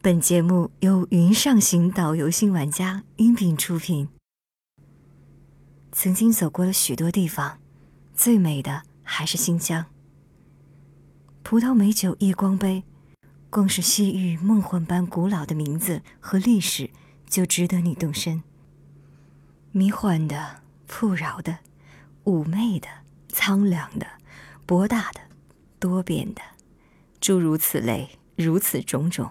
[0.00, 4.08] 本节目由云上行导游新玩家音频出品。
[5.90, 7.58] 曾经走过了许多地方，
[8.14, 9.86] 最美的还是新疆。
[11.42, 12.84] 葡萄美酒夜光杯，
[13.50, 16.90] 光是西域梦幻般古老的名字和历史，
[17.28, 18.44] 就值得你动身。
[19.72, 21.58] 迷幻的、富饶的、
[22.22, 22.86] 妩媚的、
[23.30, 24.06] 苍凉的、
[24.64, 25.20] 博大的、
[25.80, 26.42] 多变的，
[27.20, 29.28] 诸如此类，如此种种。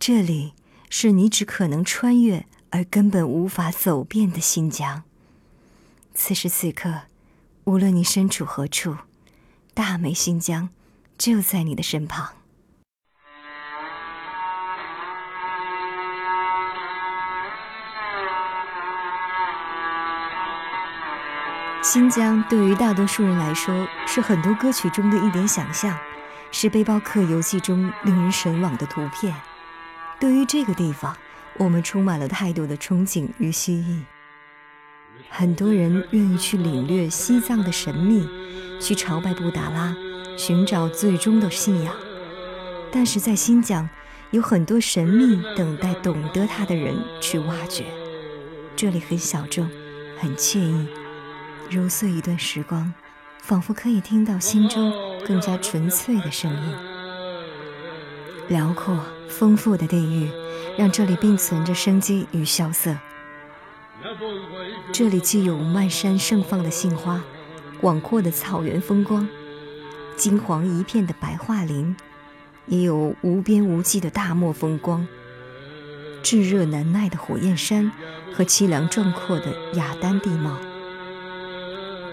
[0.00, 0.54] 这里
[0.88, 5.02] 是你只可能穿越而根本无法走遍的新疆。
[6.14, 7.02] 此时此刻，
[7.64, 8.96] 无论你身处何处，
[9.74, 10.68] 大美新疆
[11.18, 12.32] 就在你的身旁。
[21.82, 25.98] 新疆对于大多数人来说，是很多歌曲中的一点想象，
[26.52, 29.34] 是背包客游记中令人神往的图片。
[30.20, 31.16] 对于这个地方，
[31.56, 34.02] 我们充满了太多的憧憬与希冀。
[35.30, 38.26] 很多人愿意去领略西藏的神秘，
[38.80, 39.94] 去朝拜布达拉，
[40.36, 41.94] 寻找最终的信仰。
[42.90, 43.88] 但是在新疆，
[44.30, 47.84] 有很多神秘等待懂得它的人去挖掘。
[48.74, 49.68] 这里很小众，
[50.18, 50.88] 很惬意，
[51.70, 52.92] 揉碎一段时光，
[53.42, 54.92] 仿佛可以听到心中
[55.26, 56.74] 更加纯粹的声音。
[58.48, 58.98] 辽阔。
[59.28, 60.30] 丰富的地域，
[60.76, 62.96] 让这里并存着生机与萧瑟。
[64.92, 67.22] 这里既有漫山盛放的杏花，
[67.80, 69.28] 广阔的草原风光，
[70.16, 71.94] 金黄一片的白桦林，
[72.66, 75.06] 也有无边无际的大漠风光，
[76.22, 77.92] 炙热难耐的火焰山
[78.32, 80.56] 和凄凉壮阔的雅丹地貌。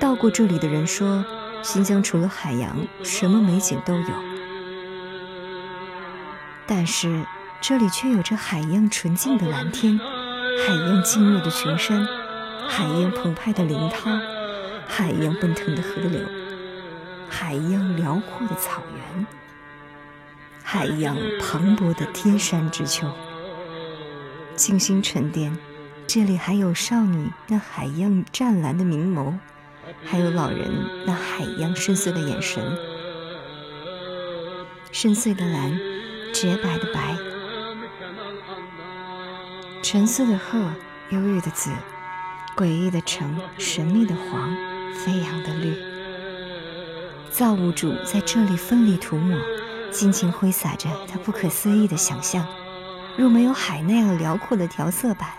[0.00, 1.24] 到过这里的人说，
[1.62, 4.35] 新疆除了海洋，什么美景都有。
[6.68, 7.24] 但是，
[7.60, 12.04] 这里却有着海一样纯净的蓝天，海一样静谧的群山，
[12.68, 14.10] 海一样澎湃的林涛，
[14.86, 16.20] 海一样奔腾的河流，
[17.28, 19.26] 海一样辽阔的草原，
[20.62, 23.10] 海一样磅礴的天山之丘。
[24.56, 25.56] 静心沉淀，
[26.06, 29.34] 这里还有少女那海一样湛蓝的明眸，
[30.04, 30.68] 还有老人
[31.06, 32.76] 那海一样深邃的眼神，
[34.90, 35.78] 深邃的蓝。
[36.38, 37.16] 洁白的白，
[39.82, 40.58] 沉思的褐，
[41.08, 41.70] 忧郁的紫，
[42.54, 44.54] 诡异的橙，神秘的黄，
[44.94, 45.74] 飞扬的绿。
[47.30, 49.34] 造物主在这里奋力涂抹，
[49.90, 52.46] 尽情挥洒着他不可思议的想象。
[53.16, 55.30] 若没有海那样辽阔的调色板，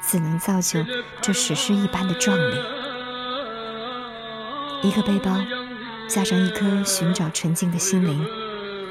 [0.00, 0.82] 怎能造就
[1.20, 2.54] 这史诗一般的壮丽？
[4.84, 5.36] 一个背包，
[6.08, 8.26] 加上一颗寻找纯净的心灵。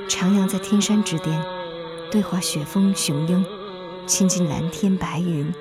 [0.09, 1.40] 徜徉在天山之巅，
[2.12, 3.46] 对话雪峰雄鹰，
[4.08, 5.53] 亲近蓝天白云，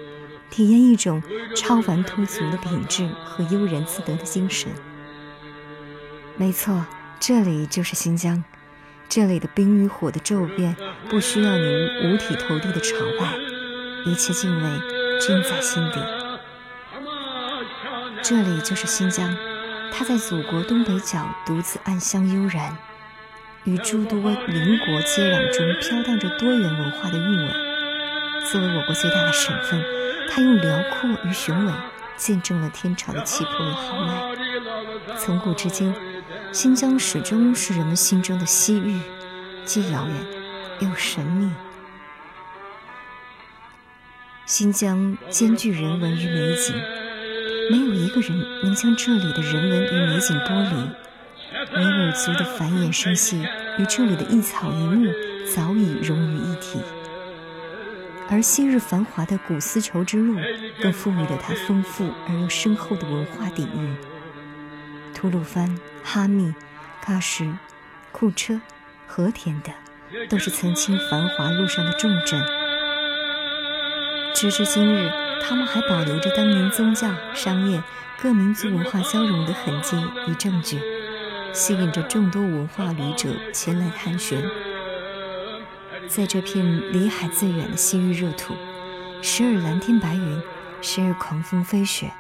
[0.51, 1.23] 体验一种
[1.55, 4.73] 超凡脱俗的品质和悠然自得的精神。
[6.37, 6.87] 没错，
[7.21, 8.43] 这里就是新疆，
[9.07, 10.75] 这里的冰与火的骤变，
[11.11, 13.35] 不需要您五体投地的朝拜，
[14.07, 14.81] 一切敬畏
[15.21, 16.01] 均在心底。
[18.23, 19.37] 这里就是新疆，
[19.93, 22.77] 它在祖国东北角独自暗香悠然。
[23.69, 27.49] 与诸多邻国接壤中飘荡着多元文化的韵味。
[28.51, 29.85] 作为我国最大的省份，
[30.31, 31.73] 它用辽阔与雄伟
[32.17, 35.17] 见证了天朝的气魄与豪迈。
[35.19, 35.95] 从古至今，
[36.51, 38.99] 新疆始终是人们心中的西域，
[39.67, 41.51] 既遥远又神秘。
[44.47, 46.75] 新疆兼具人文与美景，
[47.71, 48.31] 没有一个人
[48.65, 50.91] 能将这里的人文与美景剥离。
[51.53, 53.43] 维吾尔族的繁衍生息
[53.79, 55.11] 与这里的一草一木
[55.55, 56.81] 早已融于一体，
[58.29, 60.39] 而昔日繁华的古丝绸之路
[60.83, 63.97] 更赋予了它丰富而又深厚的文化底蕴。
[65.15, 66.53] 吐鲁番、哈密、
[67.03, 67.59] 喀什、
[68.13, 68.61] 库车、
[69.07, 69.75] 和田等，
[70.29, 72.43] 都是曾经繁华路上的重镇。
[74.35, 75.11] 直至今日，
[75.43, 77.83] 他们还保留着当年宗教、商业、
[78.21, 79.97] 各民族文化交融的痕迹
[80.29, 80.79] 与证据。
[81.59, 84.41] 吸引着众多文化旅者前来探寻。
[86.09, 88.55] 在这片离海最远的西域热土，
[89.23, 90.41] 时而蓝天白云，
[90.81, 92.13] 时而狂风飞雪，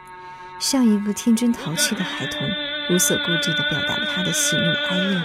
[0.58, 2.50] 像一个天真淘气的孩童，
[2.90, 5.24] 无所顾忌地表达了他的喜怒哀乐。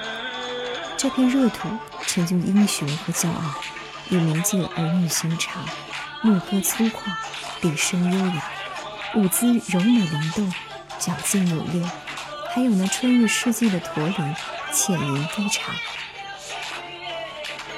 [0.96, 1.68] 这片热土
[2.06, 3.56] 成就英雄和骄傲，
[4.10, 5.66] 也铭记了儿女情长，
[6.22, 6.92] 牧歌粗犷，
[7.60, 8.44] 笛声优雅，
[9.16, 10.54] 舞姿柔美灵动，
[11.00, 11.84] 矫健扭溜。
[12.54, 14.36] 还有那穿越世纪的驼铃，
[14.72, 15.74] 浅吟低唱。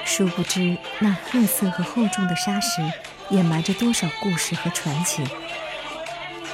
[0.03, 2.81] 殊不知，那褐色和厚重的沙石
[3.29, 5.25] 掩埋着多少故事和传奇。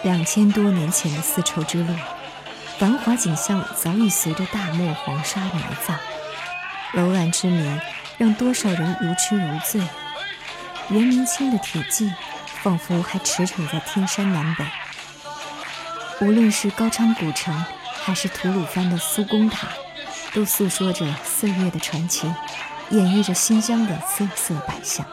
[0.04, 1.96] 两千多年前的丝绸之路，
[2.78, 5.98] 繁华景象早已随着大漠黄沙埋葬。
[6.94, 7.80] 楼兰之谜，
[8.20, 9.82] 让多少人如痴如醉。
[10.90, 12.14] 元明清的铁骑，
[12.62, 14.66] 仿佛还驰骋在天山南北。
[16.20, 17.66] 无论是高昌古城，
[18.04, 19.68] 还是吐鲁番的苏公塔，
[20.34, 22.34] 都诉说着岁月的传奇。
[22.90, 25.06] 演绎着新疆的色色百象。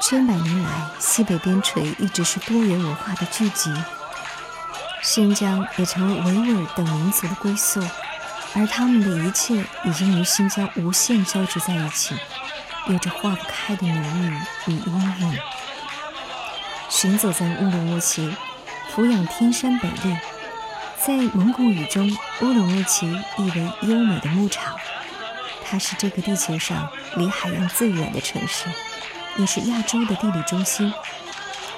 [0.00, 3.70] 千百年来，西北边陲一直是多元文化的聚集，
[5.02, 7.86] 新疆也成了维吾尔等民族的归宿，
[8.54, 12.14] 而他们的一切已经与新疆无限交织在一起，
[12.86, 14.02] 有着化不开的浓
[14.66, 15.38] 郁与阴影。
[16.88, 18.34] 行走在乌鲁木齐，
[18.94, 20.18] 俯仰天山北麓，
[20.98, 22.10] 在蒙古语中，
[22.40, 24.76] 乌鲁木齐意为优美的牧场。
[25.64, 28.68] 它是这个地球上离海洋最远的城市，
[29.36, 30.92] 也是亚洲的地理中心。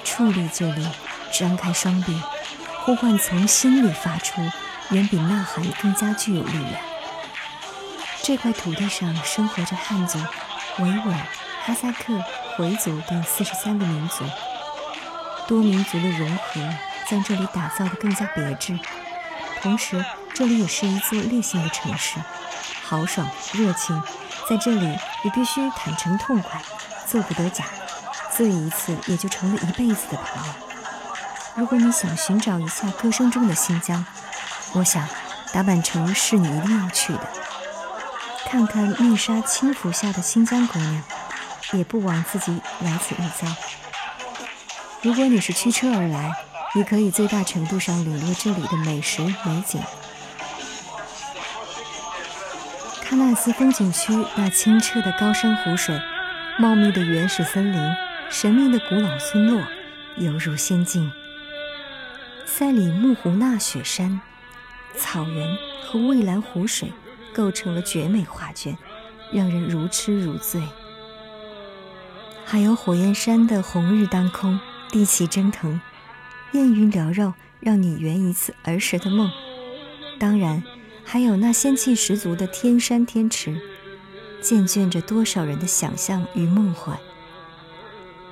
[0.03, 0.87] 矗立这里，
[1.31, 2.19] 张开双臂，
[2.79, 4.41] 呼唤从心里发出，
[4.89, 6.81] 远比呐喊更加具有力量。
[8.23, 10.17] 这块土地上生活着汉族、
[10.79, 11.27] 维吾尔、
[11.63, 12.19] 哈萨克、
[12.57, 14.25] 回族等四十三个民族，
[15.47, 16.61] 多民族的融合
[17.09, 18.77] 将这里打造得更加别致。
[19.61, 20.03] 同时，
[20.33, 22.19] 这里也是一座烈性的城市。
[22.83, 24.01] 豪爽热情，
[24.49, 26.61] 在这里你必须坦诚痛快，
[27.07, 27.65] 做不得假，
[28.35, 30.53] 醉一次也就成了一辈子的朋友。
[31.55, 34.05] 如果你想寻找一下歌声中的新疆，
[34.73, 35.07] 我想
[35.51, 37.21] 达坂城是你一定要去的。
[38.45, 41.03] 看看面纱轻拂下的新疆姑娘，
[41.71, 43.47] 也不枉自己来此一遭。
[45.01, 46.31] 如果你是驱车而来，
[46.75, 49.79] 你可以最大程度上领略这里的美食美景。
[53.03, 56.01] 喀纳斯风景区那清澈的高山湖水，
[56.57, 57.79] 茂密的原始森林，
[58.31, 59.61] 神秘的古老村落，
[60.17, 61.11] 犹如仙境。
[62.43, 64.19] 赛里木湖纳雪山、
[64.97, 65.55] 草原
[65.85, 66.91] 和蔚蓝湖水
[67.35, 68.75] 构成了绝美画卷，
[69.31, 70.59] 让人如痴如醉。
[72.43, 74.59] 还有火焰山的红日当空，
[74.89, 75.79] 地气蒸腾，
[76.53, 79.29] 烟云缭绕，让你圆一次儿时的梦。
[80.17, 80.63] 当然。
[81.05, 83.59] 还有那仙气十足的天山天池，
[84.41, 86.97] 见证着多少人的想象与梦幻。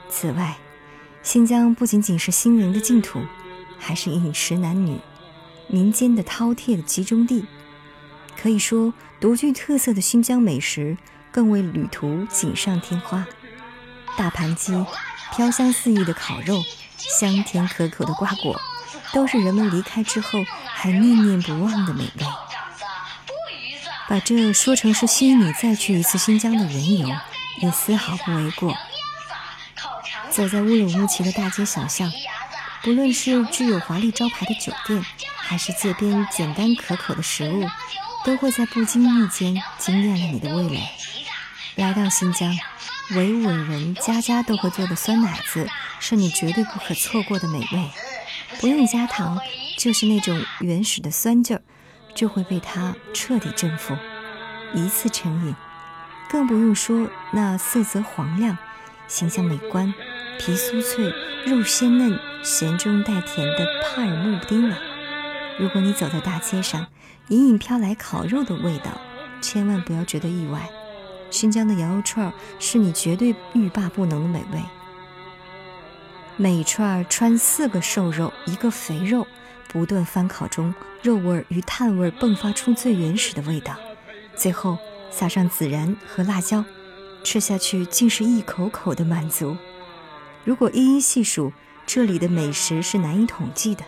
[0.09, 0.57] 此外，
[1.21, 3.19] 新疆不仅仅是心灵的净土，
[3.77, 4.97] 还是饮食男女、
[5.67, 7.45] 民间的饕餮的集中地。
[8.41, 10.97] 可以说，独具特色的新疆美食
[11.29, 13.27] 更为旅途锦上添花。
[14.17, 14.73] 大盘鸡、
[15.35, 16.63] 飘香四溢的烤肉、
[17.19, 18.59] 香甜可口的瓜果，
[19.13, 22.25] 都是人们离开之后还念念不忘的美味。
[24.07, 27.09] 把这说成是吸引你再去一次新疆的缘由，
[27.61, 28.75] 也丝毫不为过。
[30.29, 32.11] 走在乌鲁木齐的大街小巷，
[32.81, 35.05] 不论是具有华丽招牌的酒店，
[35.37, 37.69] 还是街边简单可口的食物，
[38.25, 40.89] 都会在不经意间惊艳了你的味蕾。
[41.75, 42.57] 来到新疆，
[43.15, 45.67] 维吾尔人家家都会做的酸奶子，
[45.99, 47.89] 是你绝对不可错过的美味。
[48.59, 49.39] 不用加糖，
[49.77, 51.61] 就是那种原始的酸劲儿。
[52.13, 53.95] 就会被它彻底征服，
[54.73, 55.55] 一次成瘾，
[56.29, 58.57] 更不用说那色泽黄亮、
[59.07, 59.93] 形象美观、
[60.37, 61.05] 皮酥脆、
[61.45, 64.77] 肉鲜嫩、咸中带甜的帕尔木丁了。
[65.57, 66.87] 如果你走在大街上，
[67.29, 68.99] 隐隐飘来烤肉的味道，
[69.41, 70.69] 千万不要觉得意外。
[71.31, 74.61] 新疆的羊肉串是你绝对欲罢不能的美味，
[76.37, 79.25] 每串穿四个瘦肉，一个肥肉。
[79.67, 83.73] 不断翻烤中，肉味与炭味迸发出最原始的味道，
[84.35, 84.77] 最后
[85.09, 86.65] 撒上孜然和辣椒，
[87.23, 89.55] 吃下去竟是一口口的满足。
[90.43, 91.53] 如果一一细数，
[91.87, 93.85] 这里的美食是难以统计的。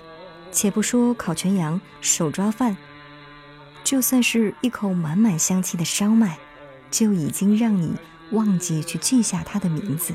[0.54, 2.78] 且不说烤全羊、手抓饭，
[3.84, 6.38] 就算是一口满满香气的烧麦，
[6.94, 7.94] 就已经让你
[8.32, 10.14] 忘记去记下它的名字。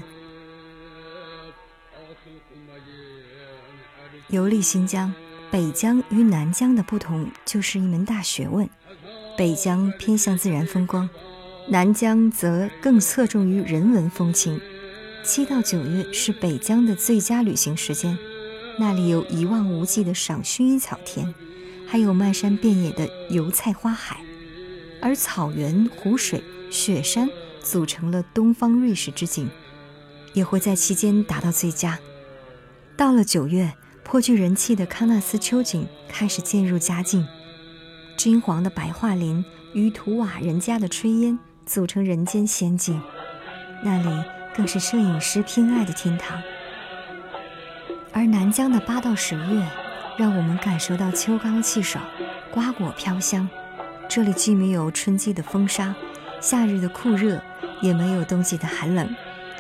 [4.29, 5.13] 游历新疆。
[5.51, 8.69] 北疆与南疆的不同就是一门大学问。
[9.35, 11.09] 北疆偏向自然风光，
[11.71, 14.61] 南疆则更侧重于人文风情。
[15.25, 18.19] 七到九月是北疆的最佳旅行时间，
[18.79, 21.35] 那里有一望无际的赏薰衣草田，
[21.87, 24.21] 还有漫山遍野的油菜花海，
[25.01, 27.29] 而草原、湖水、雪山
[27.63, 29.49] 组成了东方瑞士之景，
[30.33, 31.99] 也会在期间达到最佳。
[32.97, 33.73] 到了九月。
[34.11, 37.27] 颇具人气的喀纳斯秋景开始渐入佳境，
[38.17, 39.45] 金黄的白桦林
[39.75, 42.99] 与土瓦人家的炊烟组成人间仙境，
[43.85, 44.25] 那里
[44.57, 46.41] 更是摄影师偏爱的天堂。
[48.15, 49.69] 而南疆的八到十月，
[50.17, 52.03] 让我们感受到秋高气爽，
[52.51, 53.47] 瓜果飘香。
[54.09, 55.95] 这里既没有春季的风沙，
[56.41, 57.41] 夏日的酷热，
[57.81, 59.09] 也没有冬季的寒冷，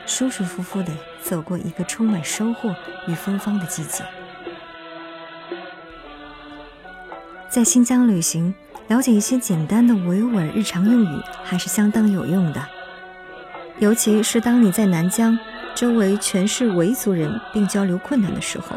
[0.06, 0.92] 舒舒服服地
[1.22, 2.74] 走过一个充满收获
[3.06, 4.04] 与芬芳的季节。
[7.48, 8.54] 在新疆旅行，
[8.86, 12.64] 了解一些简单的维吾尔日常用语还是相当有用的，
[13.78, 15.38] 尤其是当你在南疆。
[15.74, 18.76] 周围全是维族人，并交流困难的时候，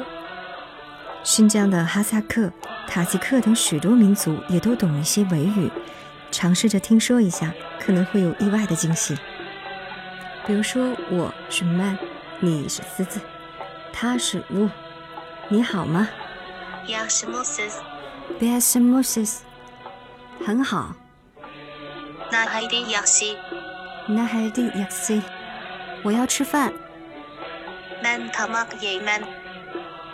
[1.24, 2.52] 新疆的哈萨克、
[2.88, 5.68] 塔吉克等许多民族也都懂一些维语，
[6.32, 9.16] 尝试着听说一下，可能会有意外的惊喜。
[10.48, 11.98] 比如说，我是 man，
[12.40, 13.20] 你是狮子，
[13.94, 14.70] 他是乌，
[15.50, 16.08] 你好吗
[16.88, 17.74] Moses.
[18.40, 19.40] Yes, Moses.
[20.44, 20.96] 很好。
[22.32, 23.38] 那还得雅西。
[24.08, 25.22] 那还得雅西。
[26.04, 26.74] 我要吃饭。
[28.02, 29.22] Man tamak yemen.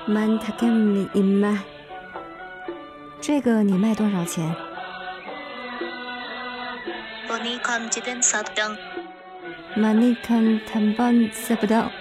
[0.08, 1.60] Man takem yemen.
[3.22, 4.54] 这个你卖多少钱
[7.30, 8.78] ？Mani kan jiden sabdang.
[9.76, 11.92] Mani kan tamban sabdang.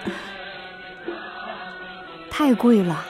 [2.29, 3.05] 太贵了。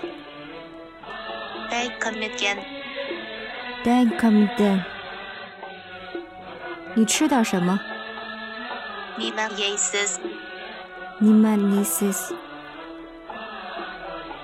[6.96, 7.80] 你吃点什么.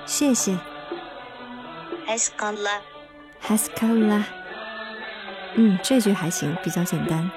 [0.06, 0.58] 谢谢。
[5.56, 7.32] 嗯，这句还行，比较简单。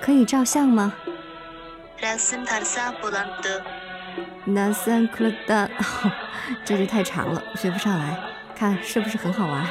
[0.00, 0.92] 可以照相吗
[2.00, 3.62] ？Resim tarsa bulandı。
[4.46, 5.68] Resim bulandı，
[6.64, 8.18] 这句太长了，学不上来。
[8.54, 9.66] 看是不是很好玩？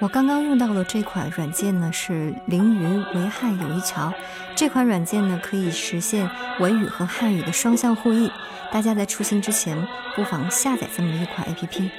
[0.00, 4.12] 我刚刚用到的这款软件呢，是凌云维汉友谊桥。
[4.54, 8.30] 这款软件呢，可以实现文语和汉语的双向互译。
[8.70, 11.90] 大家在出行之前，不妨下载这么一款 APP。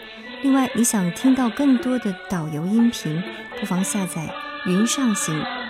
[0.43, 3.21] 另外，你想听到更多的导游音频，
[3.59, 4.33] 不妨下载
[4.65, 5.43] 云上行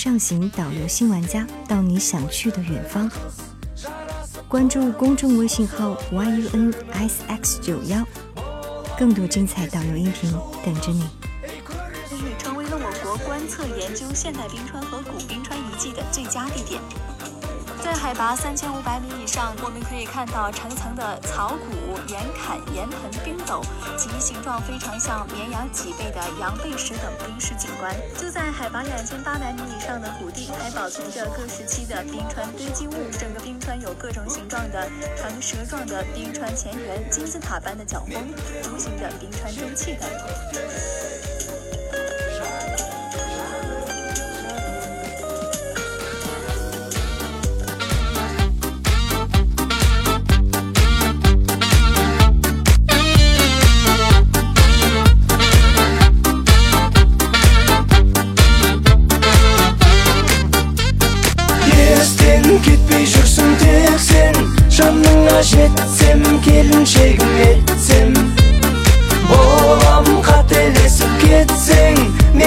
[0.00, 3.10] 上行导游新玩家到你想去的远方。
[4.48, 8.02] 关注公众微信号 yunsx 九幺，
[8.98, 10.32] 更多精彩导游音频
[10.64, 11.04] 等着你。
[12.38, 16.80] 成为了我国观测研究现代冰川和古冰川遗迹的最佳地点。
[17.82, 23.62] 在海拔三千五百米以上，我们可以看到层层的草谷、岩坎、岩盆、冰斗
[23.96, 27.94] 及形状非常像绵羊脊背的羊背石等冰石景观。
[28.18, 32.92] 就在海拔两千八百米以上的谷地，还保存着各时期的冰川堆积物。
[33.18, 38.14] 整个冰川有各种形状的呈蛇状的冰川前缘、金字塔般的角峰、
[38.62, 40.08] 弧形的冰川周气等。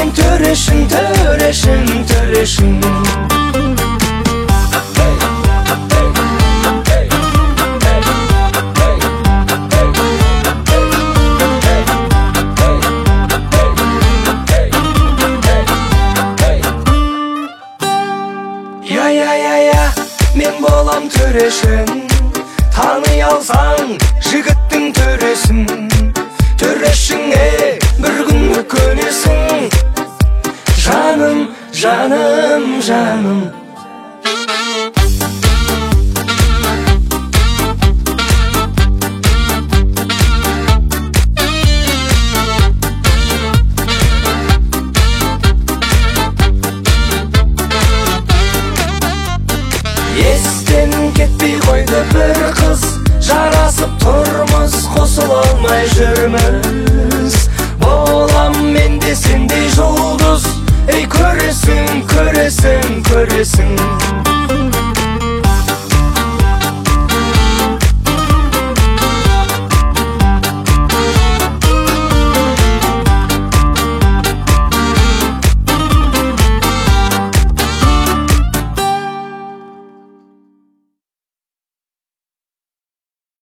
[0.04, 2.82] Мен төрешің төрешің төрешің
[18.84, 19.94] Я я я я
[20.36, 22.03] мен болам төрешің
[33.34, 33.50] Естен
[51.18, 52.84] кетпей қойды бір қыз
[53.26, 57.34] жарасып тұрмыз қосыла алмай жүрміз.
[57.82, 59.43] Болам мен де сен
[62.14, 64.33] köresin köresin.